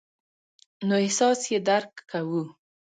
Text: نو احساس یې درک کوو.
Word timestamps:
نو 0.87 0.95
احساس 1.05 1.39
یې 1.51 1.59
درک 1.67 1.91
کوو. 2.11 2.43